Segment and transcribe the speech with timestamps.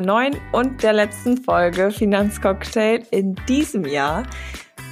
[0.00, 4.24] einer neuen und der letzten Folge Finanzcocktail in diesem Jahr.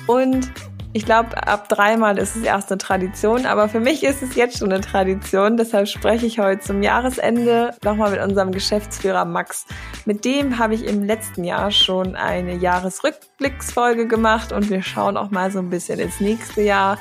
[0.07, 0.51] Und
[0.95, 4.59] ich glaube, ab dreimal ist es erst eine Tradition, aber für mich ist es jetzt
[4.59, 5.57] schon eine Tradition.
[5.57, 9.67] Deshalb spreche ich heute zum Jahresende nochmal mit unserem Geschäftsführer Max.
[10.07, 15.31] Mit dem habe ich im letzten Jahr schon eine Jahresrückblicksfolge gemacht und wir schauen auch
[15.31, 16.99] mal so ein bisschen ins nächste Jahr.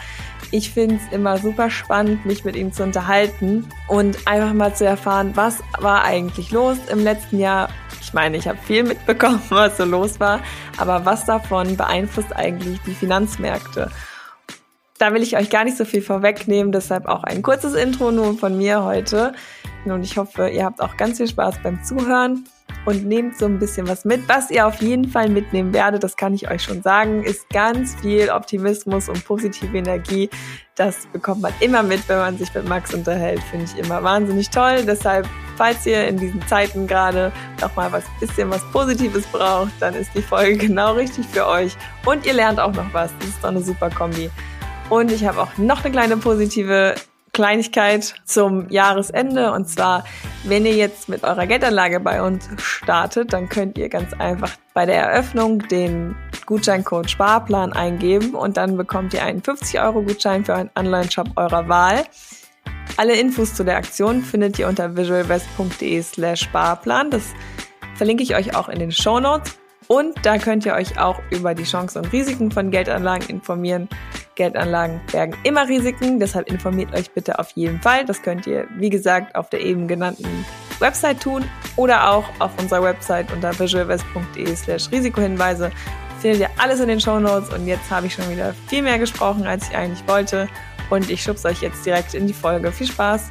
[0.51, 4.85] Ich finde es immer super spannend, mich mit ihm zu unterhalten und einfach mal zu
[4.85, 7.69] erfahren, was war eigentlich los im letzten Jahr.
[8.07, 10.39] Ich meine, ich habe viel mitbekommen, was so los war,
[10.77, 13.91] aber was davon beeinflusst eigentlich die Finanzmärkte?
[14.97, 18.37] Da will ich euch gar nicht so viel vorwegnehmen, deshalb auch ein kurzes Intro nur
[18.37, 19.33] von mir heute.
[19.85, 22.45] Und ich hoffe, ihr habt auch ganz viel Spaß beim Zuhören
[22.85, 24.27] und nehmt so ein bisschen was mit.
[24.29, 27.95] Was ihr auf jeden Fall mitnehmen werdet, das kann ich euch schon sagen, ist ganz
[28.01, 30.29] viel Optimismus und positive Energie.
[30.75, 33.41] Das bekommt man immer mit, wenn man sich mit Max unterhält.
[33.51, 34.83] Finde ich immer wahnsinnig toll.
[34.85, 39.95] Deshalb, falls ihr in diesen Zeiten gerade noch mal was bisschen was Positives braucht, dann
[39.95, 41.75] ist die Folge genau richtig für euch.
[42.05, 43.11] Und ihr lernt auch noch was.
[43.19, 44.29] Das ist doch eine super Kombi.
[44.89, 46.95] Und ich habe auch noch eine kleine positive
[47.33, 49.51] Kleinigkeit zum Jahresende.
[49.51, 50.05] Und zwar,
[50.43, 54.85] wenn ihr jetzt mit eurer Geldanlage bei uns startet, dann könnt ihr ganz einfach bei
[54.85, 60.55] der Eröffnung den Gutscheincode Sparplan eingeben und dann bekommt ihr einen 50 Euro Gutschein für
[60.55, 62.05] einen Online-Shop eurer Wahl.
[62.97, 67.11] Alle Infos zu der Aktion findet ihr unter visualwest.de slash Sparplan.
[67.11, 67.33] Das
[67.95, 69.57] verlinke ich euch auch in den Show Notes.
[69.87, 73.87] Und da könnt ihr euch auch über die Chancen und Risiken von Geldanlagen informieren.
[74.35, 78.05] Geldanlagen bergen immer Risiken, deshalb informiert euch bitte auf jeden Fall.
[78.05, 80.45] Das könnt ihr, wie gesagt, auf der eben genannten
[80.79, 85.71] Website tun oder auch auf unserer Website unter visualwest.de slash Risikohinweise.
[86.19, 88.99] Findet ihr alles in den Show Notes und jetzt habe ich schon wieder viel mehr
[88.99, 90.47] gesprochen, als ich eigentlich wollte.
[90.89, 92.71] Und ich schubse euch jetzt direkt in die Folge.
[92.71, 93.29] Viel Spaß!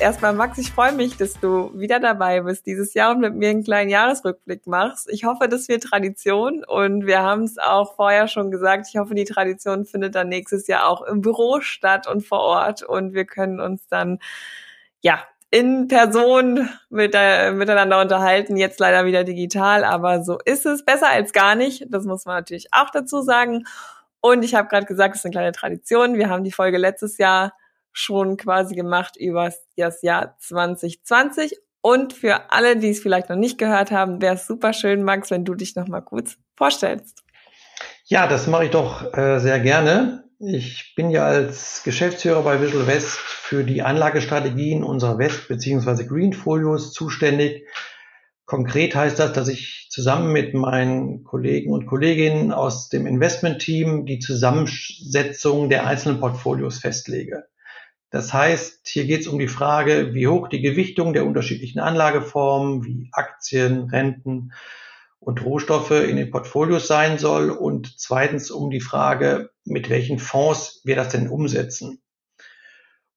[0.00, 3.50] Erstmal, Max, ich freue mich, dass du wieder dabei bist dieses Jahr und mit mir
[3.50, 5.08] einen kleinen Jahresrückblick machst.
[5.10, 8.86] Ich hoffe, das wird Tradition und wir haben es auch vorher schon gesagt.
[8.88, 12.84] Ich hoffe, die Tradition findet dann nächstes Jahr auch im Büro statt und vor Ort
[12.84, 14.20] und wir können uns dann,
[15.00, 18.56] ja, in Person mit, äh, miteinander unterhalten.
[18.56, 20.84] Jetzt leider wieder digital, aber so ist es.
[20.84, 21.86] Besser als gar nicht.
[21.88, 23.64] Das muss man natürlich auch dazu sagen.
[24.20, 26.14] Und ich habe gerade gesagt, es ist eine kleine Tradition.
[26.16, 27.52] Wir haben die Folge letztes Jahr
[27.92, 31.58] schon quasi gemacht über das Jahr 2020.
[31.80, 35.30] Und für alle, die es vielleicht noch nicht gehört haben, wäre es super schön, Max,
[35.30, 37.22] wenn du dich noch mal kurz vorstellst.
[38.04, 40.24] Ja, das mache ich doch äh, sehr gerne.
[40.40, 46.04] Ich bin ja als Geschäftsführer bei Visual West für die Anlagestrategien unserer West- bzw.
[46.04, 47.66] Green-Folios zuständig.
[48.48, 54.20] Konkret heißt das, dass ich zusammen mit meinen Kollegen und Kolleginnen aus dem Investment-Team die
[54.20, 57.44] Zusammensetzung der einzelnen Portfolios festlege.
[58.08, 62.86] Das heißt, hier geht es um die Frage, wie hoch die Gewichtung der unterschiedlichen Anlageformen
[62.86, 64.54] wie Aktien, Renten
[65.20, 70.80] und Rohstoffe in den Portfolios sein soll und zweitens um die Frage, mit welchen Fonds
[70.84, 72.00] wir das denn umsetzen.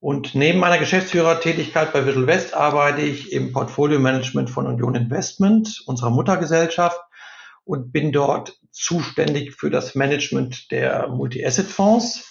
[0.01, 5.83] Und neben meiner Geschäftsführertätigkeit bei Visual West arbeite ich im Portfolio Management von Union Investment,
[5.85, 6.99] unserer Muttergesellschaft,
[7.65, 12.27] und bin dort zuständig für das Management der Multi-Asset-Fonds.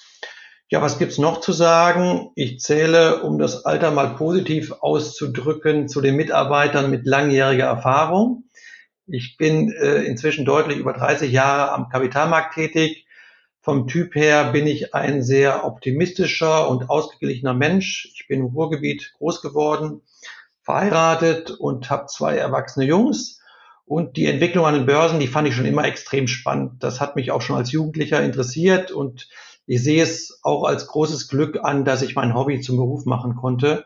[0.68, 2.32] Ja, was gibt's noch zu sagen?
[2.34, 8.50] Ich zähle, um das Alter mal positiv auszudrücken, zu den Mitarbeitern mit langjähriger Erfahrung.
[9.06, 13.06] Ich bin äh, inzwischen deutlich über 30 Jahre am Kapitalmarkt tätig.
[13.70, 18.10] Vom Typ her bin ich ein sehr optimistischer und ausgeglichener Mensch.
[18.16, 20.02] Ich bin im Ruhrgebiet groß geworden,
[20.60, 23.40] verheiratet und habe zwei erwachsene Jungs.
[23.84, 26.82] Und die Entwicklung an den Börsen, die fand ich schon immer extrem spannend.
[26.82, 29.28] Das hat mich auch schon als Jugendlicher interessiert und
[29.66, 33.36] ich sehe es auch als großes Glück an, dass ich mein Hobby zum Beruf machen
[33.36, 33.84] konnte.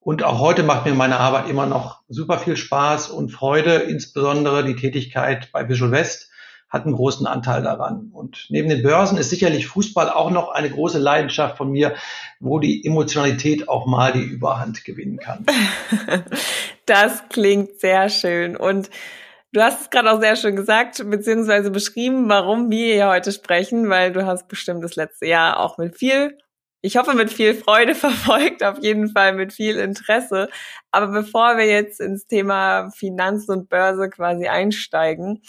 [0.00, 3.74] Und auch heute macht mir meine Arbeit immer noch super viel Spaß und Freude.
[3.74, 6.32] Insbesondere die Tätigkeit bei Visual West
[6.74, 8.10] hat einen großen Anteil daran.
[8.12, 11.94] Und neben den Börsen ist sicherlich Fußball auch noch eine große Leidenschaft von mir,
[12.40, 15.46] wo die Emotionalität auch mal die Überhand gewinnen kann.
[16.86, 18.58] Das klingt sehr schön.
[18.58, 18.90] Und
[19.54, 23.88] Du hast es gerade auch sehr schön gesagt, beziehungsweise beschrieben, warum wir hier heute sprechen,
[23.88, 26.36] weil du hast bestimmt das letzte Jahr auch mit viel,
[26.84, 30.50] ich hoffe mit viel Freude verfolgt, auf jeden Fall mit viel Interesse.
[30.90, 35.40] Aber bevor wir jetzt ins Thema Finanz und Börse quasi einsteigen,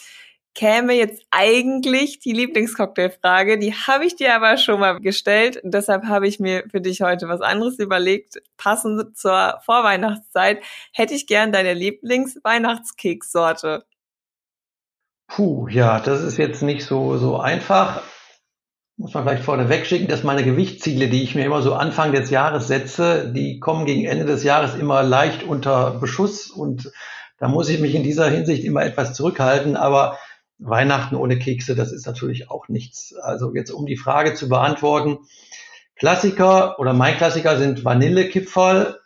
[0.56, 3.60] käme jetzt eigentlich die Lieblingscocktailfrage.
[3.60, 5.60] Die habe ich dir aber schon mal gestellt.
[5.64, 8.42] deshalb habe ich mir für dich heute was anderes überlegt.
[8.58, 10.64] Passend zur Vorweihnachtszeit
[10.94, 13.84] hätte ich gern deine Lieblingsweihnachtskekssorte.
[15.28, 18.02] Puh, ja, das ist jetzt nicht so, so einfach.
[18.96, 22.30] muss man vielleicht vorneweg schicken, dass meine Gewichtsziele, die ich mir immer so Anfang des
[22.30, 26.94] Jahres setze, die kommen gegen Ende des Jahres immer leicht unter Beschuss und
[27.38, 30.18] da muss ich mich in dieser Hinsicht immer etwas zurückhalten, aber
[30.58, 33.14] Weihnachten ohne Kekse, das ist natürlich auch nichts.
[33.22, 35.20] Also jetzt um die Frage zu beantworten,
[35.96, 39.00] Klassiker oder mein Klassiker sind Vanillekipferl,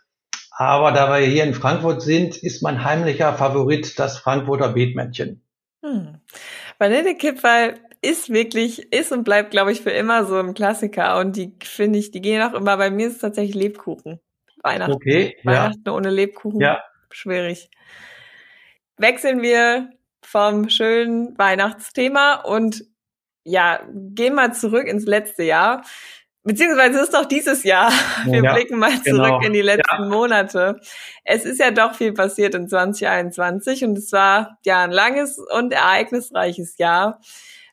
[0.50, 5.42] aber da wir hier in Frankfurt sind, ist mein heimlicher Favorit das Frankfurter Beetmännchen.
[5.82, 6.20] Hm.
[6.78, 11.18] Vanillekipferl ist wirklich, ist und bleibt, glaube ich, für immer so ein Klassiker.
[11.18, 14.20] Und die finde ich, die gehen auch immer, bei mir ist es tatsächlich Lebkuchen.
[14.62, 14.92] Weihnachten.
[14.92, 15.92] Okay, Weihnachten ja.
[15.92, 16.60] ohne Lebkuchen.
[16.60, 16.82] Ja.
[17.10, 17.70] Schwierig.
[18.96, 19.90] Wechseln wir
[20.30, 22.84] vom schönen Weihnachtsthema und
[23.44, 25.82] ja, gehen mal zurück ins letzte Jahr.
[26.42, 27.92] Beziehungsweise es ist doch dieses Jahr.
[28.24, 29.40] Wir ja, blicken mal zurück genau.
[29.40, 30.08] in die letzten ja.
[30.08, 30.80] Monate.
[31.24, 35.72] Es ist ja doch viel passiert in 2021 und es war ja ein langes und
[35.72, 37.20] ereignisreiches Jahr.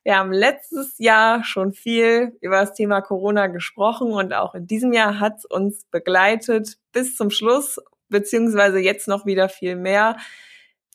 [0.04, 4.94] Wir haben letztes Jahr schon viel über das Thema Corona gesprochen und auch in diesem
[4.94, 7.80] Jahr hat es uns begleitet bis zum Schluss,
[8.10, 10.18] beziehungsweise jetzt noch wieder viel mehr.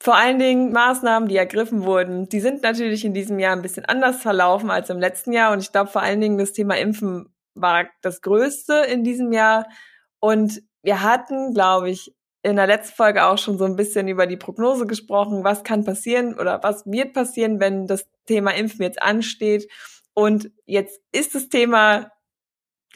[0.03, 3.85] Vor allen Dingen Maßnahmen, die ergriffen wurden, die sind natürlich in diesem Jahr ein bisschen
[3.85, 5.53] anders verlaufen als im letzten Jahr.
[5.53, 9.65] Und ich glaube vor allen Dingen das Thema Impfen war das Größte in diesem Jahr.
[10.19, 14.27] Und wir hatten, glaube ich, in der letzten Folge auch schon so ein bisschen über
[14.27, 19.01] die Prognose gesprochen, was kann passieren oder was wird passieren, wenn das Thema Impfen jetzt
[19.01, 19.71] ansteht.
[20.15, 22.11] Und jetzt ist das Thema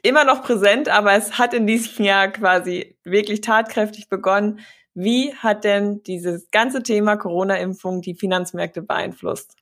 [0.02, 4.58] immer noch präsent, aber es hat in diesem Jahr quasi wirklich tatkräftig begonnen.
[4.98, 9.54] Wie hat denn dieses ganze Thema Corona-Impfung die Finanzmärkte beeinflusst?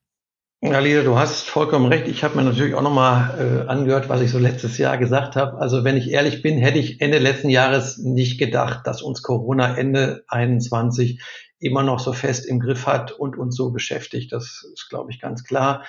[0.63, 2.07] Ja, Lisa, du hast vollkommen recht.
[2.07, 5.59] Ich habe mir natürlich auch nochmal äh, angehört, was ich so letztes Jahr gesagt habe.
[5.59, 9.77] Also wenn ich ehrlich bin, hätte ich Ende letzten Jahres nicht gedacht, dass uns Corona
[9.77, 11.21] Ende 21
[11.59, 14.31] immer noch so fest im Griff hat und uns so beschäftigt.
[14.31, 15.83] Das ist, glaube ich, ganz klar.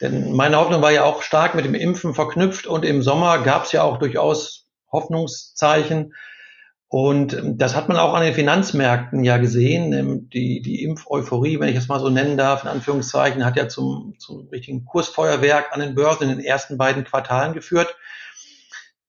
[0.00, 3.64] Denn meine Hoffnung war ja auch stark mit dem Impfen verknüpft und im Sommer gab
[3.64, 6.14] es ja auch durchaus Hoffnungszeichen.
[6.98, 9.92] Und ähm, das hat man auch an den Finanzmärkten ja gesehen.
[9.92, 13.68] Ähm, die, die Impfeuphorie, wenn ich es mal so nennen darf, in Anführungszeichen, hat ja
[13.68, 17.94] zum, zum richtigen Kursfeuerwerk an den Börsen in den ersten beiden Quartalen geführt.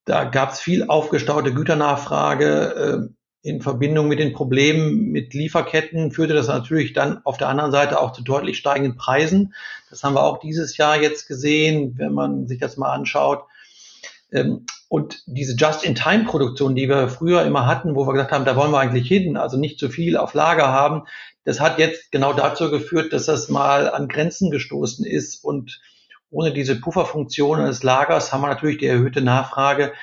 [0.04, 2.76] Da gab es viel aufgestaute Güternachfrage.
[2.78, 7.72] Ähm, in Verbindung mit den Problemen mit Lieferketten führte das natürlich dann auf der anderen
[7.72, 9.54] Seite auch zu deutlich steigenden Preisen.
[9.90, 13.46] Das haben wir auch dieses Jahr jetzt gesehen, wenn man sich das mal anschaut.
[14.90, 18.80] Und diese Just-in-Time-Produktion, die wir früher immer hatten, wo wir gesagt haben, da wollen wir
[18.80, 21.04] eigentlich hin, also nicht zu viel auf Lager haben,
[21.44, 25.44] das hat jetzt genau dazu geführt, dass das mal an Grenzen gestoßen ist.
[25.44, 25.80] Und
[26.30, 29.94] ohne diese Pufferfunktion des Lagers haben wir natürlich die erhöhte Nachfrage,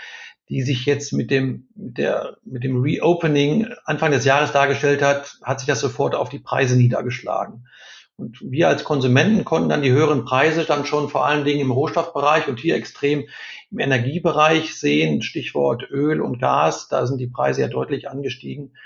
[0.48, 5.38] die sich jetzt mit dem, mit der, mit dem Reopening Anfang des Jahres dargestellt hat,
[5.42, 7.66] hat sich das sofort auf die Preise niedergeschlagen.
[8.16, 11.72] Und wir als Konsumenten konnten dann die höheren Preise dann schon vor allen Dingen im
[11.72, 13.26] Rohstoffbereich und hier extrem
[13.70, 15.22] im Energiebereich sehen.
[15.22, 18.76] Stichwort Öl und Gas, da sind die Preise ja deutlich angestiegen.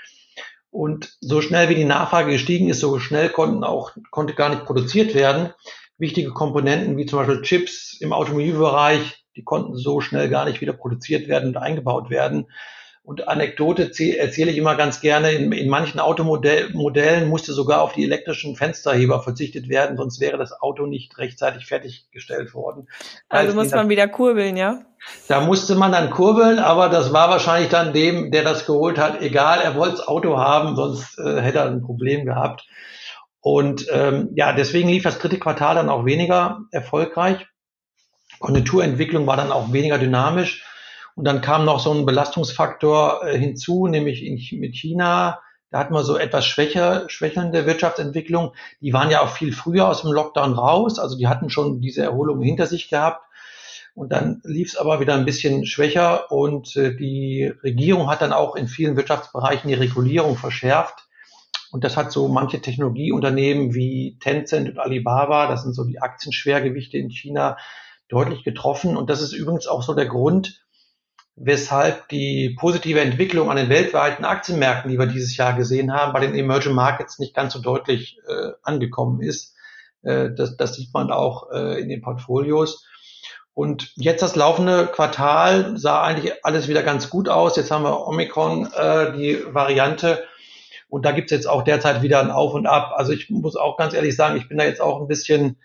[0.71, 4.65] Und so schnell wie die Nachfrage gestiegen ist, so schnell konnten auch, konnte gar nicht
[4.65, 5.53] produziert werden.
[5.97, 10.73] Wichtige Komponenten wie zum Beispiel Chips im Automobilbereich, die konnten so schnell gar nicht wieder
[10.73, 12.47] produziert werden und eingebaut werden.
[13.09, 18.03] Und Anekdote erzähle ich immer ganz gerne, in, in manchen Automodellen musste sogar auf die
[18.03, 22.87] elektrischen Fensterheber verzichtet werden, sonst wäre das Auto nicht rechtzeitig fertiggestellt worden.
[23.27, 24.83] Also muss man wieder kurbeln, ja?
[25.27, 29.23] Da musste man dann kurbeln, aber das war wahrscheinlich dann dem, der das geholt hat,
[29.23, 32.67] egal, er wollte das Auto haben, sonst äh, hätte er ein Problem gehabt.
[33.41, 37.47] Und ähm, ja, deswegen lief das dritte Quartal dann auch weniger erfolgreich.
[38.37, 40.63] Konjunkturentwicklung war dann auch weniger dynamisch.
[41.19, 45.41] Und dann kam noch so ein Belastungsfaktor äh, hinzu, nämlich in, mit China.
[45.69, 48.53] Da hatten wir so etwas schwächer, schwächelnde Wirtschaftsentwicklung.
[48.79, 50.97] Die waren ja auch viel früher aus dem Lockdown raus.
[50.97, 53.21] Also die hatten schon diese Erholung hinter sich gehabt.
[53.95, 58.31] Und dann lief es aber wieder ein bisschen schwächer und äh, die Regierung hat dann
[58.31, 61.09] auch in vielen Wirtschaftsbereichen die Regulierung verschärft.
[61.69, 66.97] Und das hat so manche Technologieunternehmen wie Tencent und Alibaba, das sind so die Aktienschwergewichte
[66.97, 67.57] in China,
[68.07, 68.95] deutlich getroffen.
[68.95, 70.65] Und das ist übrigens auch so der Grund,
[71.41, 76.19] weshalb die positive Entwicklung an den weltweiten Aktienmärkten, die wir dieses Jahr gesehen haben, bei
[76.19, 79.55] den Emerging Markets nicht ganz so deutlich äh, angekommen ist.
[80.03, 82.85] Äh, das, das sieht man auch äh, in den Portfolios.
[83.53, 87.55] Und jetzt das laufende Quartal sah eigentlich alles wieder ganz gut aus.
[87.55, 90.23] Jetzt haben wir Omikron, äh, die Variante.
[90.89, 92.93] Und da gibt es jetzt auch derzeit wieder ein Auf und Ab.
[92.95, 95.57] Also ich muss auch ganz ehrlich sagen, ich bin da jetzt auch ein bisschen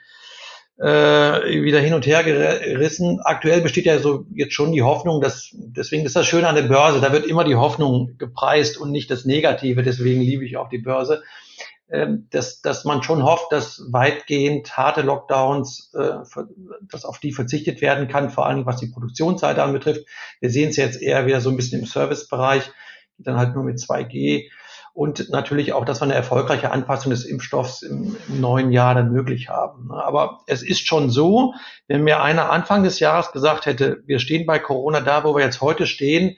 [0.79, 3.21] äh, wieder hin und her gerissen.
[3.23, 6.63] Aktuell besteht ja so jetzt schon die Hoffnung, dass deswegen ist das Schöne an der
[6.63, 9.83] Börse, da wird immer die Hoffnung gepreist und nicht das Negative.
[9.83, 11.23] Deswegen liebe ich auch die Börse.
[11.91, 16.15] ähm, dass, dass man schon hofft, dass weitgehend harte Lockdowns, äh,
[16.91, 20.07] dass auf die verzichtet werden kann, vor allem was die Produktionsseite anbetrifft.
[20.41, 22.71] Wir sehen es jetzt eher wieder so ein bisschen im Servicebereich,
[23.19, 24.49] dann halt nur mit 2G
[24.95, 29.49] und natürlich auch, dass wir eine erfolgreiche Anpassung des Impfstoffs im, neuen Jahr dann möglich
[29.49, 29.91] haben.
[29.91, 31.53] Aber es ist schon so,
[31.89, 35.45] wenn mir einer Anfang des Jahres gesagt hätte, wir stehen bei Corona da, wo wir
[35.45, 36.37] jetzt heute stehen,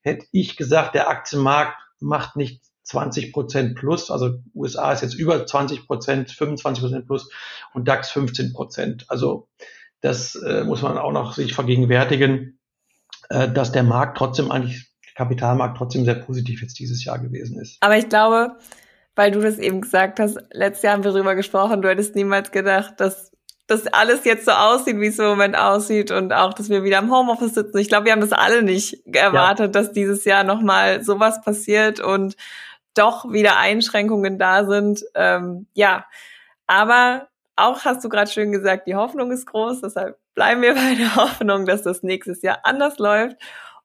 [0.00, 5.44] hätte ich gesagt, der Aktienmarkt macht nicht 20 Prozent plus, also USA ist jetzt über
[5.44, 7.30] 20 Prozent, 25 Prozent plus
[7.74, 9.04] und DAX 15 Prozent.
[9.08, 9.48] Also
[10.00, 12.58] das äh, muss man auch noch sich vergegenwärtigen,
[13.28, 14.87] äh, dass der Markt trotzdem eigentlich
[15.18, 17.78] Kapitalmarkt trotzdem sehr positiv jetzt dieses Jahr gewesen ist.
[17.80, 18.56] Aber ich glaube,
[19.16, 22.52] weil du das eben gesagt hast, letztes Jahr haben wir darüber gesprochen, du hättest niemals
[22.52, 23.32] gedacht, dass
[23.66, 27.00] das alles jetzt so aussieht, wie es im Moment aussieht und auch, dass wir wieder
[27.00, 27.78] im Homeoffice sitzen.
[27.78, 29.82] Ich glaube, wir haben das alle nicht erwartet, ja.
[29.82, 32.36] dass dieses Jahr nochmal sowas passiert und
[32.94, 35.04] doch wieder Einschränkungen da sind.
[35.16, 36.06] Ähm, ja,
[36.68, 40.94] aber auch hast du gerade schön gesagt, die Hoffnung ist groß, deshalb bleiben wir bei
[40.94, 43.36] der Hoffnung, dass das nächstes Jahr anders läuft.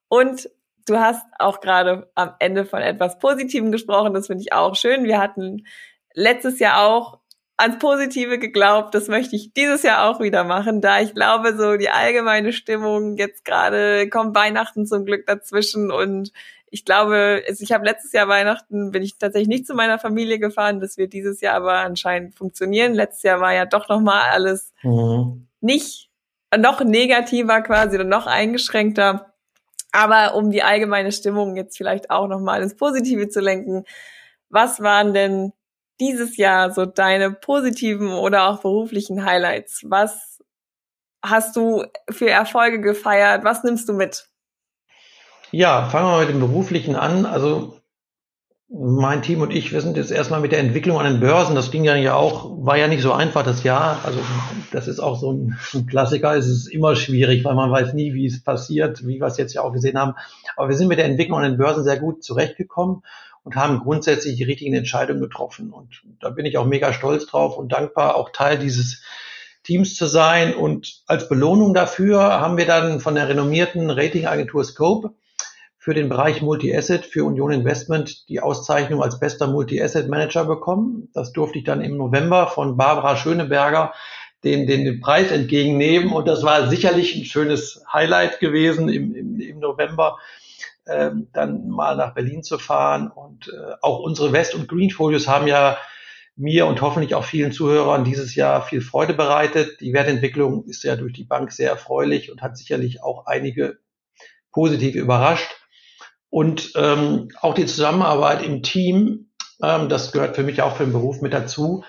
[0.10, 0.48] Und
[0.86, 4.14] du hast auch gerade am Ende von etwas Positivem gesprochen.
[4.14, 5.06] Das finde ich auch schön.
[5.06, 5.66] Wir hatten
[6.14, 7.20] letztes Jahr auch
[7.58, 8.94] ans Positive geglaubt.
[8.96, 13.18] Das möchte ich dieses Jahr auch wieder machen, da ich glaube, so die allgemeine Stimmung
[13.18, 16.32] jetzt gerade kommt Weihnachten zum Glück dazwischen und
[16.74, 20.80] ich glaube, ich habe letztes Jahr Weihnachten bin ich tatsächlich nicht zu meiner Familie gefahren.
[20.80, 22.96] Das wird dieses Jahr aber anscheinend funktionieren.
[22.96, 25.48] Letztes Jahr war ja doch noch mal alles mhm.
[25.62, 26.10] nicht
[26.58, 29.33] noch negativer quasi oder noch eingeschränkter.
[29.94, 33.86] Aber um die allgemeine Stimmung jetzt vielleicht auch nochmal ins Positive zu lenken,
[34.50, 35.54] was waren denn
[36.00, 39.84] dieses Jahr so deine positiven oder auch beruflichen Highlights?
[39.86, 40.44] Was
[41.24, 43.44] hast du für Erfolge gefeiert?
[43.44, 44.28] Was nimmst du mit?
[45.52, 47.28] Ja, fangen wir mit dem beruflichen an.
[47.28, 47.80] Also
[48.76, 51.54] mein Team und ich, wir sind jetzt erstmal mit der Entwicklung an den Börsen.
[51.54, 54.00] Das ging ja auch, war ja nicht so einfach das Jahr.
[54.04, 54.20] Also
[54.72, 56.36] das ist auch so ein, ein, Klassiker.
[56.36, 59.54] Es ist immer schwierig, weil man weiß nie, wie es passiert, wie wir es jetzt
[59.54, 60.16] ja auch gesehen haben.
[60.56, 63.04] Aber wir sind mit der Entwicklung an den Börsen sehr gut zurechtgekommen
[63.44, 65.72] und haben grundsätzlich die richtigen Entscheidungen getroffen.
[65.72, 69.04] Und da bin ich auch mega stolz drauf und dankbar, auch Teil dieses
[69.62, 70.56] Teams zu sein.
[70.56, 75.14] Und als Belohnung dafür haben wir dann von der renommierten Ratingagentur Scope
[75.84, 81.10] für den Bereich Multi-Asset für Union Investment die Auszeichnung als bester Multi-Asset Manager bekommen.
[81.14, 83.94] Das durfte ich dann im November von Barbara Schöneberger
[84.46, 86.14] den, den, den Preis entgegennehmen.
[86.14, 90.20] Und das war sicherlich ein schönes Highlight gewesen im, im, im November,
[90.88, 93.12] ähm, dann mal nach Berlin zu fahren.
[93.12, 95.78] Und äh, auch unsere West- und Green-Folios haben ja
[96.38, 99.82] mir und hoffentlich auch vielen Zuhörern dieses Jahr viel Freude bereitet.
[99.82, 103.80] Die Wertentwicklung ist ja durch die Bank sehr erfreulich und hat sicherlich auch einige
[104.54, 105.60] positiv überrascht.
[106.34, 109.28] Und ähm, auch die Zusammenarbeit im Team,
[109.62, 111.84] ähm, das gehört für mich auch für den Beruf mit dazu.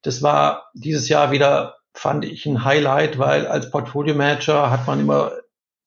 [0.00, 4.98] Das war dieses Jahr wieder, fand ich, ein Highlight, weil als Portfolio Manager hat man
[4.98, 5.32] immer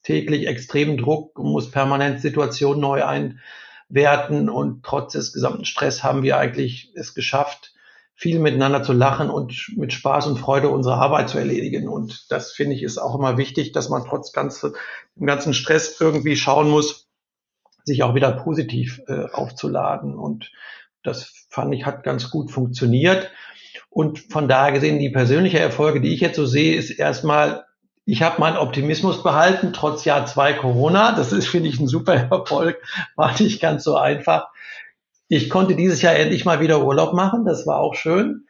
[0.03, 4.49] täglich extremen Druck und muss permanent Situationen neu einwerten.
[4.49, 7.73] Und trotz des gesamten Stress haben wir eigentlich es geschafft,
[8.13, 11.87] viel miteinander zu lachen und mit Spaß und Freude unsere Arbeit zu erledigen.
[11.87, 14.73] Und das finde ich ist auch immer wichtig, dass man trotz ganze,
[15.15, 17.04] dem ganzen Stress irgendwie schauen muss,
[17.85, 20.15] sich auch wieder positiv äh, aufzuladen.
[20.15, 20.51] Und
[21.03, 23.31] das fand ich, hat ganz gut funktioniert.
[23.89, 27.63] Und von daher gesehen, die persönliche Erfolge, die ich jetzt so sehe, ist erstmal,
[28.05, 31.13] ich habe meinen Optimismus behalten, trotz Jahr zwei Corona.
[31.13, 32.81] Das ist, finde ich, ein super Erfolg.
[33.15, 34.49] War nicht ganz so einfach.
[35.27, 37.45] Ich konnte dieses Jahr endlich mal wieder Urlaub machen.
[37.45, 38.45] Das war auch schön.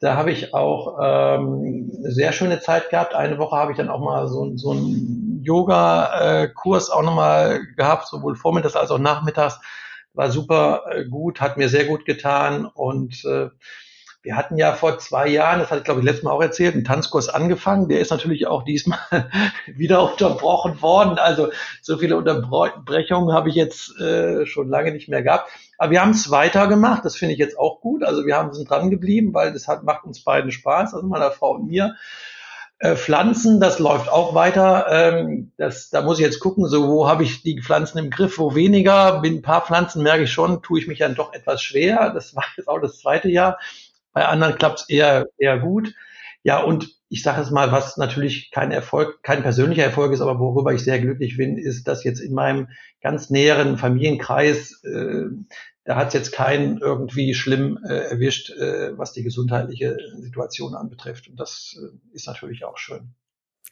[0.00, 3.14] Da habe ich auch ähm, sehr schöne Zeit gehabt.
[3.14, 8.36] Eine Woche habe ich dann auch mal so, so einen Yoga-Kurs auch nochmal gehabt, sowohl
[8.36, 9.60] vormittags als auch nachmittags.
[10.14, 13.50] War super äh, gut, hat mir sehr gut getan und äh,
[14.22, 16.74] wir hatten ja vor zwei Jahren, das hatte ich glaube ich letztes Mal auch erzählt,
[16.74, 17.88] einen Tanzkurs angefangen.
[17.88, 18.98] Der ist natürlich auch diesmal
[19.66, 21.18] wieder unterbrochen worden.
[21.18, 21.50] Also
[21.82, 25.50] so viele Unterbrechungen habe ich jetzt äh, schon lange nicht mehr gehabt.
[25.78, 27.04] Aber wir haben es weitergemacht.
[27.04, 28.02] Das finde ich jetzt auch gut.
[28.02, 31.30] Also wir haben sind dran geblieben, weil das hat, macht uns beiden Spaß, also meiner
[31.30, 31.94] Frau und mir.
[32.80, 34.86] Äh, Pflanzen, das läuft auch weiter.
[34.90, 38.38] Ähm, das, da muss ich jetzt gucken, so wo habe ich die Pflanzen im Griff,
[38.38, 39.20] wo weniger.
[39.20, 42.12] Mit ein paar Pflanzen merke ich schon, tue ich mich dann doch etwas schwer.
[42.14, 43.58] Das war jetzt auch das zweite Jahr.
[44.12, 45.94] Bei anderen klappt es eher, eher gut.
[46.44, 50.38] Ja, und ich sage es mal, was natürlich kein Erfolg, kein persönlicher Erfolg ist, aber
[50.38, 52.68] worüber ich sehr glücklich bin, ist, dass jetzt in meinem
[53.02, 55.24] ganz näheren Familienkreis, äh,
[55.88, 61.28] da hat es jetzt keinen irgendwie schlimm äh, erwischt, äh, was die gesundheitliche Situation anbetrifft.
[61.28, 63.14] Und das äh, ist natürlich auch schön.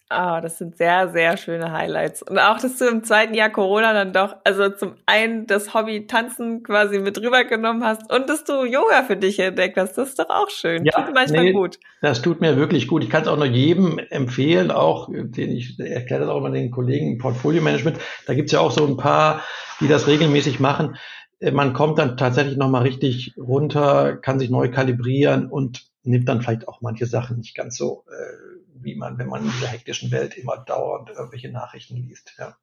[0.08, 2.23] Ah, oh, das sind sehr, sehr schöne Highlights.
[2.23, 6.06] Und auch, dass du im zweiten Jahr Corona dann doch, also zum einen das Hobby
[6.06, 10.18] Tanzen quasi mit rübergenommen hast und dass du Yoga für dich entdeckt hast, das ist
[10.18, 10.87] doch auch schön.
[10.87, 11.78] Ja, tut manchmal nee, gut.
[12.00, 13.04] Das tut mir wirklich gut.
[13.04, 16.70] Ich kann es auch nur jedem empfehlen, auch, den ich erkläre das auch immer den
[16.70, 17.99] Kollegen im Portfolio Management.
[18.26, 19.42] Da gibt's ja auch so ein paar,
[19.80, 20.96] die das regelmäßig machen.
[21.40, 26.40] Äh, man kommt dann tatsächlich nochmal richtig runter, kann sich neu kalibrieren und nimmt dann
[26.40, 30.10] vielleicht auch manche Sachen nicht ganz so äh, wie man, wenn man in dieser hektischen
[30.12, 32.34] Welt immer dauernd irgendwelche Nachrichten liest.
[32.38, 32.56] Ja.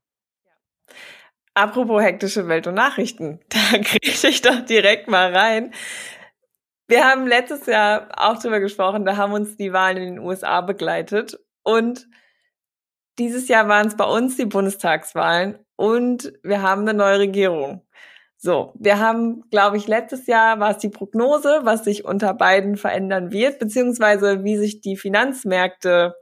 [1.54, 5.74] Apropos hektische Welt und Nachrichten, da kriege ich doch direkt mal rein.
[6.88, 10.62] Wir haben letztes Jahr auch drüber gesprochen, da haben uns die Wahlen in den USA
[10.62, 12.08] begleitet und
[13.20, 17.86] dieses Jahr waren es bei uns die Bundestagswahlen und wir haben eine neue Regierung.
[18.46, 22.76] So, wir haben, glaube ich, letztes Jahr war es die Prognose, was sich unter beiden
[22.76, 26.14] verändern wird, beziehungsweise wie sich die Finanzmärkte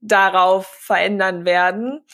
[0.00, 2.04] darauf verändern werden.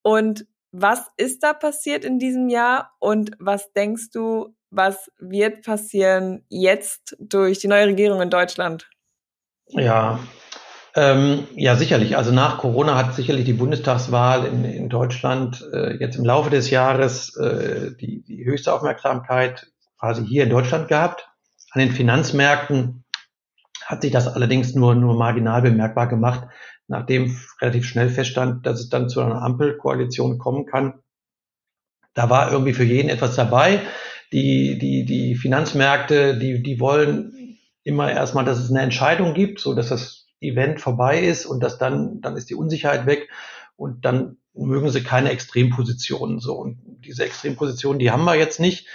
[0.00, 6.46] Und was ist da passiert in diesem Jahr und was denkst du, was wird passieren
[6.48, 8.88] jetzt durch die neue Regierung in Deutschland?
[9.66, 10.20] Ja,
[10.96, 12.16] ähm, ja, sicherlich.
[12.16, 16.70] Also nach Corona hat sicherlich die Bundestagswahl in, in Deutschland äh, jetzt im Laufe des
[16.70, 19.66] Jahres äh, die, die höchste Aufmerksamkeit
[20.00, 21.28] quasi hier in Deutschland gehabt.
[21.72, 23.04] An den Finanzmärkten
[23.84, 26.48] hat sich das allerdings nur, nur marginal bemerkbar gemacht,
[26.88, 30.94] nachdem relativ schnell feststand, dass es dann zu einer Ampelkoalition kommen kann.
[32.14, 33.82] Da war irgendwie für jeden etwas dabei.
[34.32, 39.74] Die, die, die Finanzmärkte, die, die wollen immer erstmal, dass es eine Entscheidung gibt, so
[39.74, 43.28] dass das Event vorbei ist und das dann, dann ist die Unsicherheit weg
[43.76, 46.40] und dann mögen sie keine Extrempositionen.
[46.40, 48.86] So und diese Extrempositionen, die haben wir jetzt nicht.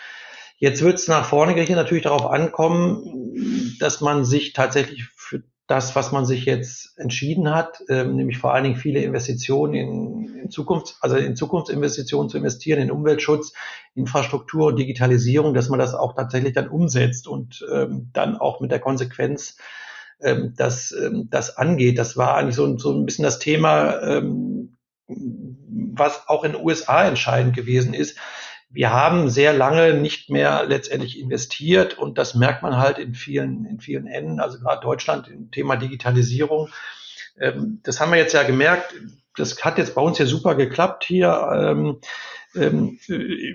[0.57, 5.95] Jetzt wird es nach vorne gerichtet natürlich darauf ankommen, dass man sich tatsächlich für das,
[5.95, 10.50] was man sich jetzt entschieden hat, ähm, nämlich vor allen Dingen viele Investitionen in, in
[10.51, 13.53] Zukunft, also in Zukunftsinvestitionen zu investieren, in Umweltschutz,
[13.95, 18.70] Infrastruktur und Digitalisierung, dass man das auch tatsächlich dann umsetzt und ähm, dann auch mit
[18.70, 19.57] der Konsequenz
[20.22, 21.98] ähm, das, ähm, das angeht.
[21.98, 27.03] Das war eigentlich so, so ein bisschen das Thema, ähm, was auch in den USA
[27.05, 28.18] entscheidend gewesen ist.
[28.70, 33.66] Wir haben sehr lange nicht mehr letztendlich investiert und das merkt man halt in vielen,
[33.66, 36.70] in vielen Enden, also gerade Deutschland im Thema Digitalisierung.
[37.40, 38.94] Ähm, das haben wir jetzt ja gemerkt.
[39.36, 41.50] Das hat jetzt bei uns ja super geklappt hier.
[41.53, 42.00] Ähm,
[42.55, 43.00] ähm,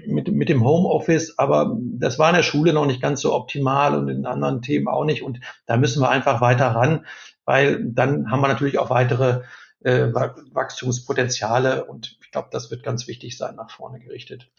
[0.06, 3.96] mit, mit dem Homeoffice, aber das war in der Schule noch nicht ganz so optimal
[3.96, 5.22] und in anderen Themen auch nicht.
[5.22, 7.06] Und da müssen wir einfach weiter ran,
[7.44, 9.42] weil dann haben wir natürlich auch weitere
[9.80, 14.50] äh, Wachstumspotenziale und ich glaube, das wird ganz wichtig sein, nach vorne gerichtet.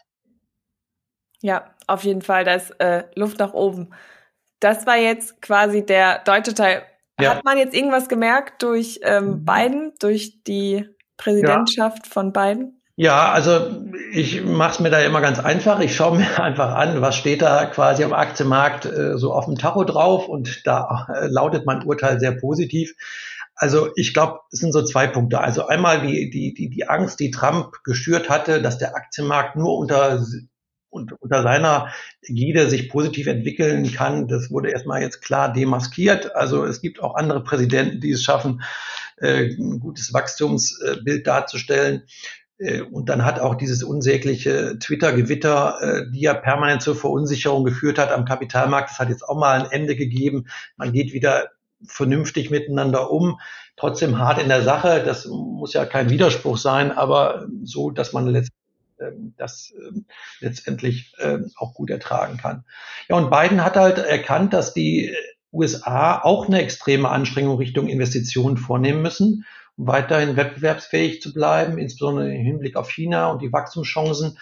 [1.40, 3.90] Ja, auf jeden Fall, da ist äh, Luft nach oben.
[4.60, 6.82] Das war jetzt quasi der deutsche Teil.
[7.20, 7.34] Ja.
[7.34, 9.44] Hat man jetzt irgendwas gemerkt durch ähm, mhm.
[9.44, 12.12] Biden, durch die Präsidentschaft ja.
[12.12, 12.77] von Biden?
[13.00, 15.78] Ja, also ich mache es mir da immer ganz einfach.
[15.78, 19.56] Ich schaue mir einfach an, was steht da quasi am Aktienmarkt äh, so auf dem
[19.56, 22.96] Tacho drauf und da äh, lautet mein Urteil sehr positiv.
[23.54, 25.40] Also ich glaube, es sind so zwei Punkte.
[25.40, 29.78] Also einmal die, die, die, die Angst, die Trump geschürt hatte, dass der Aktienmarkt nur
[29.78, 30.20] unter,
[30.90, 34.26] unter seiner Ägide sich positiv entwickeln kann.
[34.26, 36.34] Das wurde erstmal jetzt klar demaskiert.
[36.34, 38.62] Also es gibt auch andere Präsidenten, die es schaffen,
[39.18, 42.02] äh, ein gutes Wachstumsbild darzustellen.
[42.58, 47.98] Äh, und dann hat auch dieses unsägliche Twitter-Gewitter, äh, die ja permanent zur Verunsicherung geführt
[47.98, 50.46] hat am Kapitalmarkt, das hat jetzt auch mal ein Ende gegeben.
[50.76, 51.50] Man geht wieder
[51.86, 53.38] vernünftig miteinander um,
[53.76, 55.02] trotzdem hart in der Sache.
[55.04, 58.34] Das muss ja kein Widerspruch sein, aber so, dass man
[59.00, 60.06] ähm, das ähm,
[60.40, 62.64] letztendlich ähm, auch gut ertragen kann.
[63.08, 65.14] Ja, und Biden hat halt erkannt, dass die
[65.52, 69.44] USA auch eine extreme Anstrengung Richtung Investitionen vornehmen müssen
[69.78, 74.38] weiterhin wettbewerbsfähig zu bleiben, insbesondere im Hinblick auf China und die Wachstumschancen.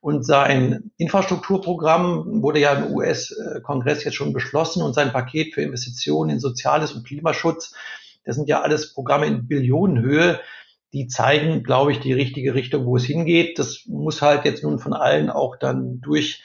[0.00, 6.30] Und sein Infrastrukturprogramm wurde ja im US-Kongress jetzt schon beschlossen und sein Paket für Investitionen
[6.30, 7.74] in Soziales und Klimaschutz,
[8.26, 10.40] das sind ja alles Programme in Billionenhöhe,
[10.92, 13.58] die zeigen, glaube ich, die richtige Richtung, wo es hingeht.
[13.58, 16.42] Das muss halt jetzt nun von allen auch dann durch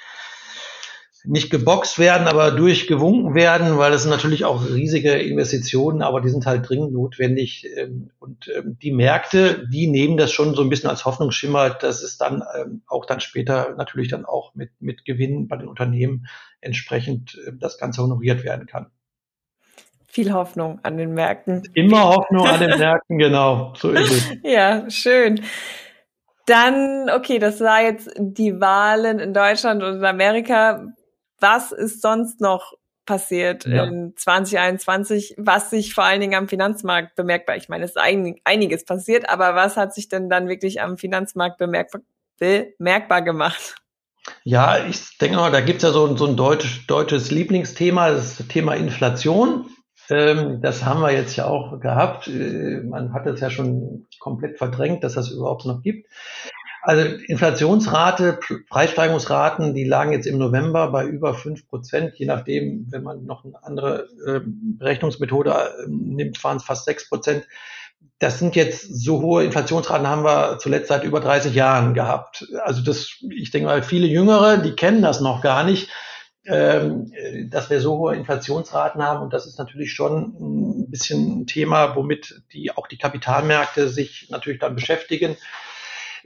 [1.25, 6.29] nicht geboxt werden, aber durchgewunken werden, weil das sind natürlich auch riesige Investitionen, aber die
[6.29, 7.67] sind halt dringend notwendig.
[7.75, 12.01] Ähm, und ähm, die Märkte, die nehmen das schon so ein bisschen als Hoffnungsschimmer, dass
[12.01, 16.27] es dann ähm, auch dann später natürlich dann auch mit, mit Gewinnen bei den Unternehmen
[16.61, 18.87] entsprechend das Ganze honoriert werden kann.
[20.11, 21.63] Viel Hoffnung an den Märkten.
[21.75, 23.73] Immer Hoffnung an den Märkten, genau.
[23.77, 24.37] So ist es.
[24.43, 25.41] Ja, schön.
[26.47, 30.87] Dann, okay, das war jetzt die Wahlen in Deutschland und in Amerika
[31.41, 32.73] was ist sonst noch
[33.05, 33.85] passiert ja.
[33.85, 38.35] in 2021, was sich vor allen Dingen am Finanzmarkt bemerkbar, ich meine, es ist ein,
[38.43, 42.01] einiges passiert, aber was hat sich denn dann wirklich am Finanzmarkt bemerkbar,
[42.37, 43.75] bemerkbar gemacht?
[44.43, 48.37] Ja, ich denke mal, da gibt es ja so, so ein deutsch, deutsches Lieblingsthema, das
[48.47, 49.65] Thema Inflation.
[50.09, 52.27] Ähm, das haben wir jetzt ja auch gehabt.
[52.27, 56.07] Äh, man hat es ja schon komplett verdrängt, dass das überhaupt noch gibt.
[56.89, 62.15] Also Inflationsrate, Preissteigerungsraten, die lagen jetzt im November bei über fünf Prozent.
[62.15, 67.07] Je nachdem, wenn man noch eine andere äh, Berechnungsmethode äh, nimmt, waren es fast sechs
[67.07, 67.45] Prozent.
[68.17, 72.47] Das sind jetzt so hohe Inflationsraten haben wir zuletzt seit über 30 Jahren gehabt.
[72.63, 75.91] Also das, ich denke mal, viele Jüngere, die kennen das noch gar nicht
[76.45, 77.13] ähm,
[77.51, 79.21] dass wir so hohe Inflationsraten haben.
[79.21, 84.29] Und das ist natürlich schon ein bisschen ein Thema, womit die auch die Kapitalmärkte sich
[84.31, 85.37] natürlich dann beschäftigen.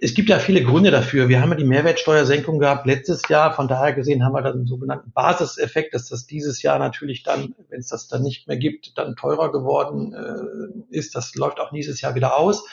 [0.04, 1.30] Es gibt ja viele Gründe dafür.
[1.30, 3.54] Wir haben ja die Mehrwertsteuersenkung gehabt letztes Jahr.
[3.54, 7.56] Von daher gesehen haben wir dann einen sogenannten Basiseffekt, dass das dieses Jahr natürlich dann,
[7.70, 11.16] wenn es das dann nicht mehr gibt, dann teurer geworden äh, ist.
[11.16, 12.68] Das läuft auch nächstes Jahr wieder aus.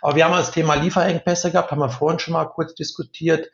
[0.00, 3.50] Aber wir haben das Thema Lieferengpässe gehabt, haben wir vorhin schon mal kurz diskutiert.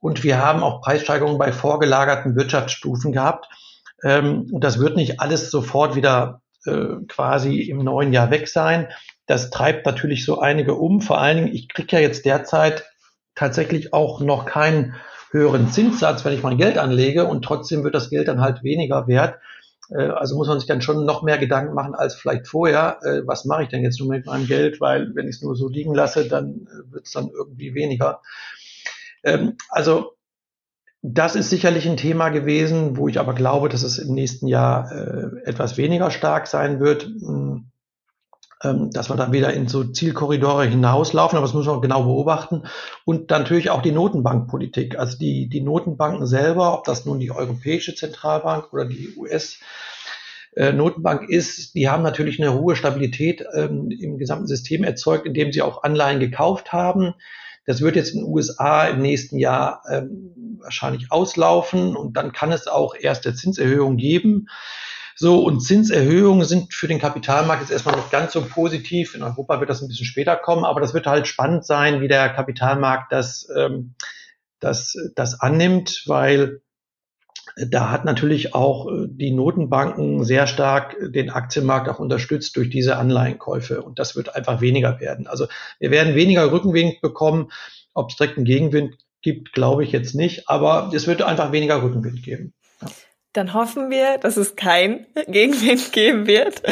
[0.00, 3.46] Und wir haben auch Preissteigerungen bei vorgelagerten Wirtschaftsstufen gehabt.
[4.02, 8.88] Ähm, und das wird nicht alles sofort wieder äh, quasi im neuen Jahr weg sein.
[9.26, 11.00] Das treibt natürlich so einige um.
[11.00, 12.84] Vor allen Dingen, ich kriege ja jetzt derzeit
[13.34, 14.94] tatsächlich auch noch keinen
[15.30, 19.06] höheren Zinssatz, wenn ich mein Geld anlege und trotzdem wird das Geld dann halt weniger
[19.06, 19.38] wert.
[19.90, 22.98] Äh, also muss man sich dann schon noch mehr Gedanken machen als vielleicht vorher.
[23.02, 24.80] Äh, was mache ich denn jetzt nur mit meinem Geld?
[24.80, 28.20] Weil wenn ich es nur so liegen lasse, dann wird es dann irgendwie weniger.
[29.24, 30.12] Ähm, also
[31.02, 34.90] das ist sicherlich ein Thema gewesen, wo ich aber glaube, dass es im nächsten Jahr
[34.92, 37.71] äh, etwas weniger stark sein wird, hm,
[38.62, 42.62] dass wir dann wieder in so Zielkorridore hinauslaufen, aber das muss man genau beobachten.
[43.04, 44.98] Und natürlich auch die Notenbankpolitik.
[44.98, 49.58] Also die, die Notenbanken selber, ob das nun die Europäische Zentralbank oder die US
[50.54, 55.52] äh, Notenbank ist, die haben natürlich eine hohe Stabilität ähm, im gesamten System erzeugt, indem
[55.52, 57.14] sie auch Anleihen gekauft haben.
[57.64, 62.52] Das wird jetzt in den USA im nächsten Jahr ähm, wahrscheinlich auslaufen und dann kann
[62.52, 64.48] es auch erste Zinserhöhungen geben.
[65.16, 69.14] So, und Zinserhöhungen sind für den Kapitalmarkt jetzt erstmal nicht ganz so positiv.
[69.14, 72.08] In Europa wird das ein bisschen später kommen, aber das wird halt spannend sein, wie
[72.08, 73.94] der Kapitalmarkt das, ähm,
[74.60, 76.60] das, das annimmt, weil
[77.56, 82.96] da hat natürlich auch äh, die Notenbanken sehr stark den Aktienmarkt auch unterstützt durch diese
[82.96, 83.82] Anleihenkäufe.
[83.82, 85.26] Und das wird einfach weniger werden.
[85.26, 85.46] Also
[85.78, 87.50] wir werden weniger Rückenwind bekommen.
[87.94, 90.48] Ob es direkt einen Gegenwind gibt, glaube ich jetzt nicht.
[90.48, 92.54] Aber es wird einfach weniger Rückenwind geben.
[93.32, 96.62] Dann hoffen wir, dass es kein Gegenwind geben wird.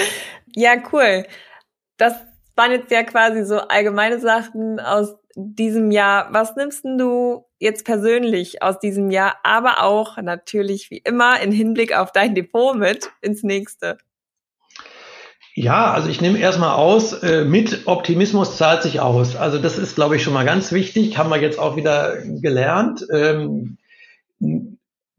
[0.54, 1.26] Ja, cool.
[1.96, 2.14] Das
[2.56, 6.28] waren jetzt ja quasi so allgemeine Sachen aus diesem Jahr.
[6.32, 11.96] Was nimmst du jetzt persönlich aus diesem Jahr, aber auch natürlich wie immer in Hinblick
[11.96, 13.98] auf dein Depot mit ins nächste?
[15.54, 19.36] Ja, also ich nehme erstmal aus, äh, mit Optimismus zahlt sich aus.
[19.36, 23.04] Also das ist, glaube ich, schon mal ganz wichtig, haben wir jetzt auch wieder gelernt,
[23.12, 23.78] ähm,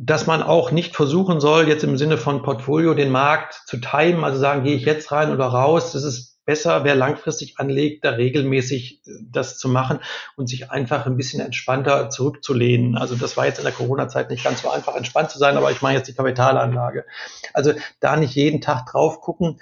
[0.03, 4.23] dass man auch nicht versuchen soll, jetzt im Sinne von Portfolio den Markt zu timen,
[4.23, 5.91] also sagen, gehe ich jetzt rein oder raus.
[5.91, 9.99] Das ist besser, wer langfristig anlegt, da regelmäßig äh, das zu machen
[10.35, 12.97] und sich einfach ein bisschen entspannter zurückzulehnen.
[12.97, 15.69] Also das war jetzt in der Corona-Zeit nicht ganz so einfach, entspannt zu sein, aber
[15.69, 17.05] ich meine jetzt die Kapitalanlage.
[17.53, 19.61] Also da nicht jeden Tag drauf gucken.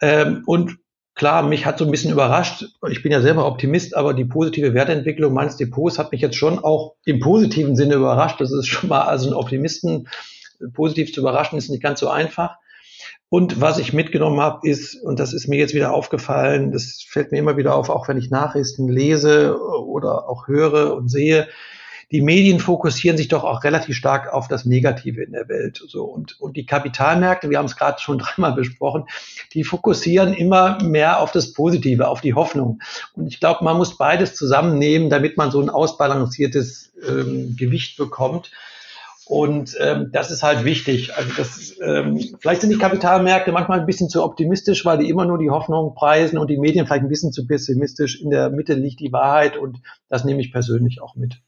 [0.00, 0.78] Ähm, und
[1.18, 2.64] klar, mich hat so ein bisschen überrascht.
[2.88, 6.60] Ich bin ja selber Optimist, aber die positive Wertentwicklung meines Depots hat mich jetzt schon
[6.60, 8.40] auch im positiven Sinne überrascht.
[8.40, 10.08] Das ist schon mal, also einen Optimisten
[10.72, 12.56] positiv zu überraschen, ist nicht ganz so einfach.
[13.28, 17.32] Und was ich mitgenommen habe, ist, und das ist mir jetzt wieder aufgefallen, das fällt
[17.32, 21.48] mir immer wieder auf, auch wenn ich Nachrichten lese oder auch höre und sehe,
[22.10, 25.82] die Medien fokussieren sich doch auch relativ stark auf das Negative in der Welt.
[25.86, 29.04] So und, und die Kapitalmärkte, wir haben es gerade schon dreimal besprochen,
[29.52, 32.80] die fokussieren immer mehr auf das Positive, auf die Hoffnung.
[33.12, 38.50] Und ich glaube, man muss beides zusammennehmen, damit man so ein ausbalanciertes ähm, Gewicht bekommt.
[39.26, 41.14] Und ähm, das ist halt wichtig.
[41.14, 45.26] Also das, ähm, vielleicht sind die Kapitalmärkte manchmal ein bisschen zu optimistisch, weil die immer
[45.26, 48.22] nur die Hoffnung preisen und die Medien vielleicht ein bisschen zu pessimistisch.
[48.22, 51.42] In der Mitte liegt die Wahrheit und das nehme ich persönlich auch mit.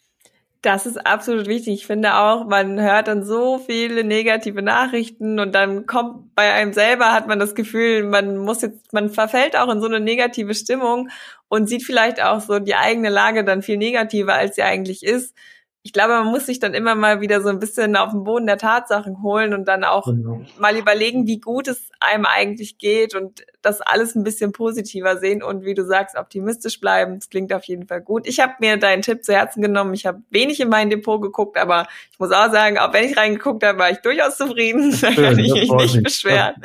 [0.63, 1.73] Das ist absolut wichtig.
[1.75, 6.75] Ich finde auch, man hört dann so viele negative Nachrichten und dann kommt bei einem
[6.75, 10.55] selber, hat man das Gefühl, man muss jetzt, man verfällt auch in so eine negative
[10.55, 11.09] Stimmung
[11.49, 15.35] und sieht vielleicht auch so die eigene Lage dann viel negativer, als sie eigentlich ist
[15.83, 18.47] ich glaube, man muss sich dann immer mal wieder so ein bisschen auf den Boden
[18.47, 20.43] der Tatsachen holen und dann auch genau.
[20.59, 25.43] mal überlegen, wie gut es einem eigentlich geht und das alles ein bisschen positiver sehen
[25.43, 27.15] und wie du sagst, optimistisch bleiben.
[27.15, 28.27] Das klingt auf jeden Fall gut.
[28.27, 29.95] Ich habe mir deinen Tipp zu Herzen genommen.
[29.95, 33.17] Ich habe wenig in mein Depot geguckt, aber ich muss auch sagen, auch wenn ich
[33.17, 34.95] reingeguckt habe, war ich durchaus zufrieden.
[35.01, 36.57] da kann ich mich nicht beschweren.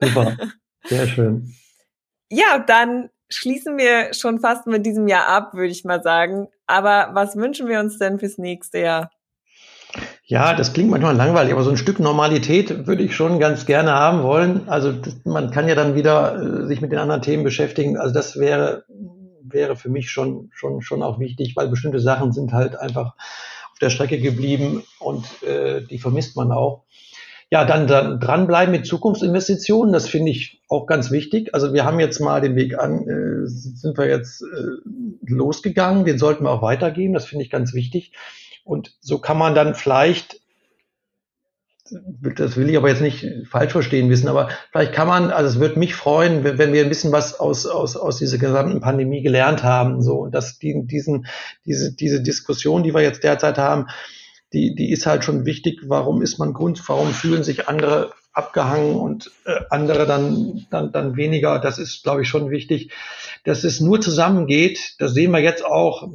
[0.00, 0.36] Super,
[0.84, 1.54] sehr schön.
[2.30, 6.48] Ja, dann schließen wir schon fast mit diesem Jahr ab, würde ich mal sagen.
[6.66, 9.10] Aber was wünschen wir uns denn fürs nächste Jahr?
[10.24, 13.92] Ja, das klingt manchmal langweilig, aber so ein Stück Normalität würde ich schon ganz gerne
[13.92, 14.68] haben wollen.
[14.68, 14.92] Also
[15.24, 17.96] man kann ja dann wieder äh, sich mit den anderen Themen beschäftigen.
[17.96, 18.84] Also das wäre
[19.48, 23.14] wäre für mich schon schon schon auch wichtig, weil bestimmte Sachen sind halt einfach
[23.70, 26.85] auf der Strecke geblieben und äh, die vermisst man auch.
[27.52, 31.54] Ja, dann, dann dranbleiben mit Zukunftsinvestitionen, das finde ich auch ganz wichtig.
[31.54, 34.46] Also wir haben jetzt mal den Weg an, äh, sind wir jetzt äh,
[35.22, 38.12] losgegangen, den sollten wir auch weitergehen, das finde ich ganz wichtig.
[38.64, 40.40] Und so kann man dann vielleicht,
[41.88, 45.60] das will ich aber jetzt nicht falsch verstehen wissen, aber vielleicht kann man, also es
[45.60, 49.22] würde mich freuen, wenn, wenn wir ein bisschen was aus, aus, aus dieser gesamten Pandemie
[49.22, 51.26] gelernt haben, so, und dass die, diesen,
[51.64, 53.86] diese, diese Diskussion, die wir jetzt derzeit haben,
[54.52, 55.80] die, die ist halt schon wichtig.
[55.86, 56.82] Warum ist man Grund?
[56.88, 61.58] Warum fühlen sich andere abgehangen und äh, andere dann, dann, dann weniger?
[61.58, 62.92] Das ist, glaube ich, schon wichtig,
[63.44, 64.94] dass es nur zusammengeht.
[64.98, 66.08] Das sehen wir jetzt auch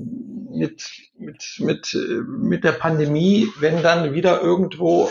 [0.50, 5.10] mit, mit, mit, mit der Pandemie, wenn dann wieder irgendwo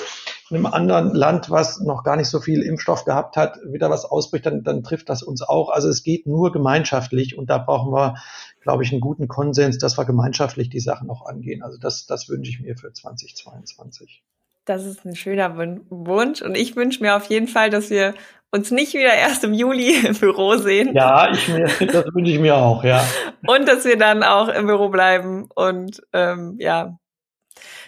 [0.52, 4.46] einem anderen Land, was noch gar nicht so viel Impfstoff gehabt hat, wieder was ausbricht,
[4.46, 5.70] dann, dann trifft das uns auch.
[5.70, 8.14] Also es geht nur gemeinschaftlich und da brauchen wir
[8.60, 11.62] glaube ich, einen guten Konsens, dass wir gemeinschaftlich die Sachen auch angehen.
[11.62, 14.22] Also das, das wünsche ich mir für 2022.
[14.64, 15.56] Das ist ein schöner
[15.88, 18.14] Wunsch und ich wünsche mir auf jeden Fall, dass wir
[18.50, 20.94] uns nicht wieder erst im Juli im Büro sehen.
[20.94, 23.04] Ja, ich mir, das wünsche ich mir auch, ja.
[23.46, 26.98] Und dass wir dann auch im Büro bleiben und ähm, ja,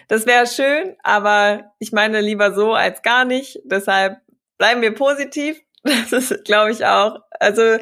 [0.07, 3.59] das wäre schön, aber ich meine lieber so als gar nicht.
[3.65, 4.17] Deshalb
[4.57, 5.59] bleiben wir positiv.
[5.85, 7.19] Das ist, glaube ich, auch.
[7.41, 7.77] Also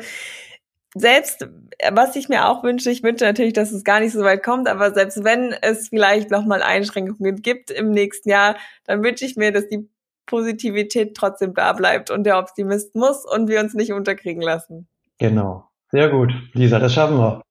[0.96, 1.48] selbst,
[1.92, 4.68] was ich mir auch wünsche, ich wünsche natürlich, dass es gar nicht so weit kommt,
[4.68, 8.56] aber selbst wenn es vielleicht nochmal Einschränkungen gibt im nächsten Jahr,
[8.86, 9.88] dann wünsche ich mir, dass die
[10.26, 14.88] Positivität trotzdem da bleibt und der Optimist muss und wir uns nicht unterkriegen lassen.
[15.18, 15.70] Genau.
[15.92, 16.34] Sehr gut.
[16.54, 17.42] Lisa, das schaffen wir.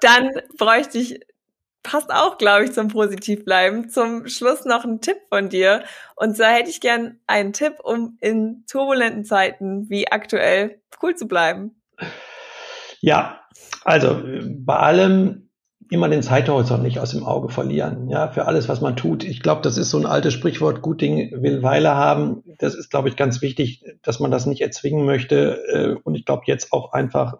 [0.00, 1.20] Dann bräuchte ich,
[1.82, 3.88] passt auch, glaube ich, zum Positivbleiben.
[3.88, 5.84] Zum Schluss noch ein Tipp von dir.
[6.16, 11.26] Und zwar hätte ich gern einen Tipp, um in turbulenten Zeiten wie aktuell cool zu
[11.26, 11.76] bleiben.
[13.00, 13.40] Ja,
[13.84, 14.22] also
[14.64, 15.48] bei allem
[15.90, 19.24] immer den Zeithorizont nicht aus dem Auge verlieren, ja, für alles, was man tut.
[19.24, 22.42] Ich glaube, das ist so ein altes Sprichwort, gut Ding will Weile haben.
[22.58, 25.62] Das ist, glaube ich, ganz wichtig, dass man das nicht erzwingen möchte.
[25.68, 27.34] Äh, und ich glaube jetzt auch einfach,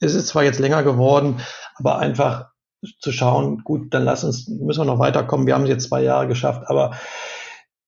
[0.00, 1.40] es ist zwar jetzt länger geworden,
[1.74, 2.53] aber einfach
[2.98, 5.46] zu schauen, gut, dann lass uns, müssen wir noch weiterkommen.
[5.46, 6.96] Wir haben es jetzt zwei Jahre geschafft, aber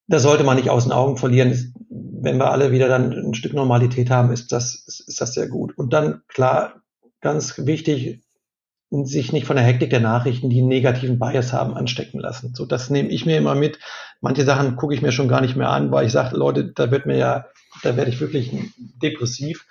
[0.09, 1.75] das sollte man nicht aus den Augen verlieren.
[1.91, 4.75] Wenn wir alle wieder dann ein Stück Normalität haben, ist das,
[5.07, 5.77] ist das sehr gut.
[5.77, 6.83] Und dann, klar,
[7.21, 8.23] ganz wichtig,
[8.91, 12.55] sich nicht von der Hektik der Nachrichten, die einen negativen Bias haben, anstecken lassen.
[12.55, 13.79] So, das nehme ich mir immer mit.
[14.21, 16.91] Manche Sachen gucke ich mir schon gar nicht mehr an, weil ich sage, Leute, da
[16.91, 17.47] wird mir ja,
[17.83, 18.53] da werde ich wirklich
[19.03, 19.67] depressiv,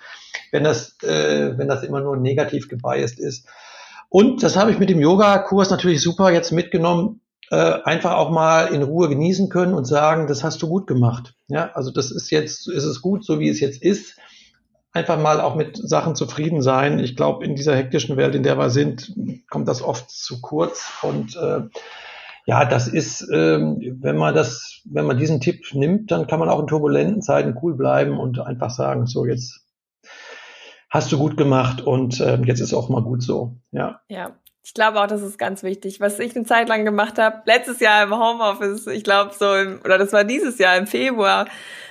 [0.52, 3.48] wenn das, äh, wenn das immer nur negativ gebiased ist.
[4.08, 8.66] Und das habe ich mit dem Yoga-Kurs natürlich super jetzt mitgenommen äh, einfach auch mal
[8.74, 11.34] in Ruhe genießen können und sagen, das hast du gut gemacht.
[11.48, 14.18] Ja, also das ist jetzt, ist es gut, so wie es jetzt ist.
[14.92, 16.98] Einfach mal auch mit Sachen zufrieden sein.
[16.98, 19.14] Ich glaube, in dieser hektischen Welt, in der wir sind,
[19.48, 20.90] kommt das oft zu kurz.
[21.02, 21.60] Und äh,
[22.46, 26.48] ja, das ist, ähm, wenn man das, wenn man diesen Tipp nimmt, dann kann man
[26.48, 29.65] auch in turbulenten Zeiten cool bleiben und einfach sagen, so jetzt
[30.96, 33.56] hast du gut gemacht und äh, jetzt ist auch mal gut so.
[33.70, 34.00] Ja.
[34.08, 36.00] Ja, ich glaube auch, das ist ganz wichtig.
[36.00, 39.80] Was ich eine Zeit lang gemacht habe, letztes Jahr im Homeoffice, ich glaube so, im,
[39.84, 41.46] oder das war dieses Jahr im Februar.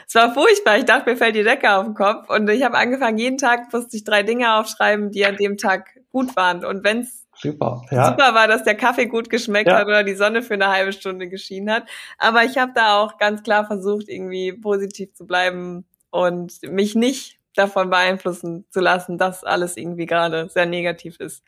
[0.07, 0.77] Es war furchtbar.
[0.77, 2.29] Ich dachte, mir fällt die Decke auf den Kopf.
[2.29, 5.89] Und ich habe angefangen, jeden Tag musste ich drei Dinge aufschreiben, die an dem Tag
[6.11, 6.65] gut waren.
[6.65, 8.07] Und wenn's super, ja.
[8.07, 9.77] super war, dass der Kaffee gut geschmeckt ja.
[9.77, 11.83] hat oder die Sonne für eine halbe Stunde geschienen hat.
[12.17, 17.39] Aber ich habe da auch ganz klar versucht, irgendwie positiv zu bleiben und mich nicht
[17.55, 21.43] davon beeinflussen zu lassen, dass alles irgendwie gerade sehr negativ ist.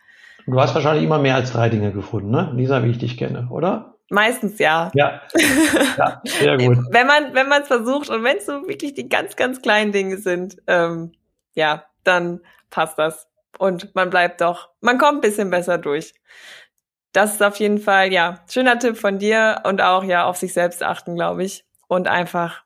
[0.45, 2.51] Du hast wahrscheinlich immer mehr als drei Dinge gefunden, ne?
[2.55, 3.95] Lisa, wie ich dich kenne, oder?
[4.09, 4.89] Meistens ja.
[4.93, 5.21] Ja.
[5.97, 6.77] ja sehr gut.
[6.91, 9.91] wenn man wenn man es versucht und wenn es so wirklich die ganz ganz kleinen
[9.91, 11.11] Dinge sind, ähm,
[11.53, 12.39] ja, dann
[12.69, 13.27] passt das
[13.59, 16.13] und man bleibt doch, man kommt ein bisschen besser durch.
[17.11, 20.53] Das ist auf jeden Fall ja schöner Tipp von dir und auch ja auf sich
[20.53, 22.63] selbst achten, glaube ich und einfach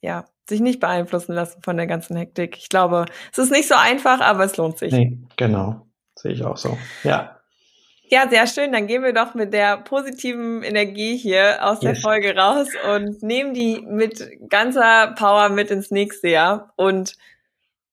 [0.00, 2.56] ja sich nicht beeinflussen lassen von der ganzen Hektik.
[2.56, 4.92] Ich glaube, es ist nicht so einfach, aber es lohnt sich.
[4.92, 5.86] Nee, genau.
[6.14, 6.78] Sehe ich auch so.
[7.02, 7.40] Ja.
[8.08, 8.72] Ja, sehr schön.
[8.72, 11.92] Dann gehen wir doch mit der positiven Energie hier aus yes.
[11.92, 16.72] der Folge raus und nehmen die mit ganzer Power mit ins nächste Jahr.
[16.76, 17.16] Und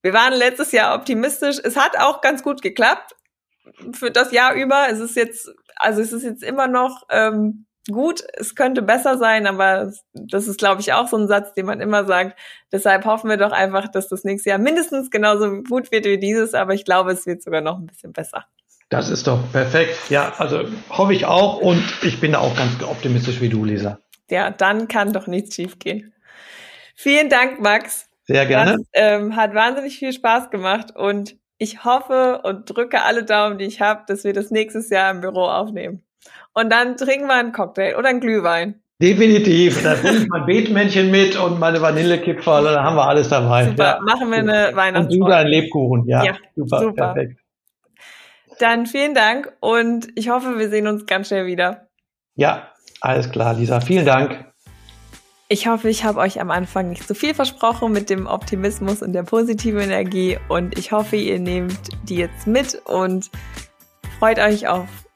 [0.03, 1.57] wir waren letztes Jahr optimistisch.
[1.63, 3.15] Es hat auch ganz gut geklappt
[3.93, 4.87] für das Jahr über.
[4.89, 8.24] Es ist jetzt, also es ist jetzt immer noch ähm, gut.
[8.34, 11.82] Es könnte besser sein, aber das ist, glaube ich, auch so ein Satz, den man
[11.82, 12.38] immer sagt.
[12.72, 16.54] Deshalb hoffen wir doch einfach, dass das nächste Jahr mindestens genauso gut wird wie dieses.
[16.54, 18.46] Aber ich glaube, es wird sogar noch ein bisschen besser.
[18.89, 19.98] Das ist doch perfekt.
[20.10, 24.00] Ja, also hoffe ich auch und ich bin da auch ganz optimistisch wie du, Lisa.
[24.30, 26.13] Ja, dann kann doch nichts schiefgehen.
[26.96, 28.08] Vielen Dank, Max.
[28.26, 28.78] Sehr gerne.
[28.78, 33.65] Das ähm, hat wahnsinnig viel Spaß gemacht und ich hoffe und drücke alle Daumen, die
[33.65, 36.04] ich habe, dass wir das nächstes Jahr im Büro aufnehmen.
[36.53, 38.81] Und dann trinken wir einen Cocktail oder einen Glühwein.
[39.01, 39.83] Definitiv.
[39.83, 43.65] Da bringe ich mein Beetmännchen mit und meine Vanillekipferl, da haben wir alles dabei.
[43.65, 43.83] Super.
[43.83, 43.99] Ja.
[44.01, 45.23] Machen wir eine Weihnachtsfolge.
[45.23, 46.07] Und du ein Lebkuchen.
[46.07, 47.13] Ja, ja super, super.
[47.13, 47.39] Perfekt.
[48.59, 51.88] Dann vielen Dank und ich hoffe, wir sehen uns ganz schnell wieder.
[52.36, 52.69] Ja,
[53.01, 53.81] alles klar, Lisa.
[53.81, 54.45] Vielen Dank.
[55.49, 59.13] Ich hoffe, ich habe euch am Anfang nicht zu viel versprochen mit dem Optimismus und
[59.13, 63.29] der positiven Energie und ich hoffe, ihr nehmt die jetzt mit und
[64.19, 64.67] freut euch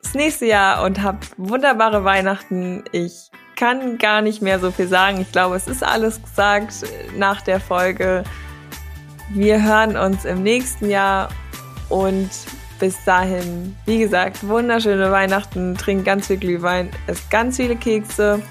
[0.07, 2.85] aufs nächste Jahr und habt wunderbare Weihnachten.
[2.93, 5.19] Ich kann gar nicht mehr so viel sagen.
[5.19, 6.85] Ich glaube, es ist alles gesagt
[7.17, 8.23] nach der Folge.
[9.33, 11.27] Wir hören uns im nächsten Jahr
[11.89, 12.29] und
[12.79, 18.41] bis dahin, wie gesagt, wunderschöne Weihnachten, trinkt ganz viel Glühwein, esst ganz viele Kekse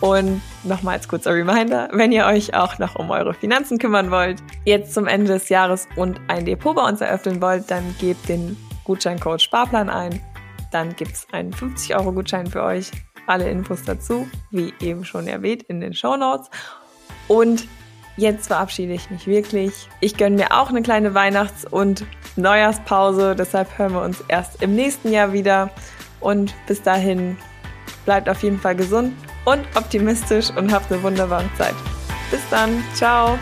[0.00, 4.42] und nochmal als kurzer Reminder, wenn ihr euch auch noch um eure Finanzen kümmern wollt,
[4.66, 8.58] jetzt zum Ende des Jahres und ein Depot bei uns eröffnen wollt, dann gebt den
[8.84, 10.20] Gutscheincode Sparplan ein.
[10.74, 12.90] Dann gibt es einen 50-Euro-Gutschein für euch.
[13.28, 16.50] Alle Infos dazu, wie eben schon erwähnt, in den Show Notes.
[17.28, 17.68] Und
[18.16, 19.88] jetzt verabschiede ich mich wirklich.
[20.00, 23.36] Ich gönne mir auch eine kleine Weihnachts- und Neujahrspause.
[23.36, 25.70] Deshalb hören wir uns erst im nächsten Jahr wieder.
[26.18, 27.36] Und bis dahin
[28.04, 31.76] bleibt auf jeden Fall gesund und optimistisch und habt eine wunderbare Zeit.
[32.32, 32.82] Bis dann.
[32.94, 33.38] Ciao.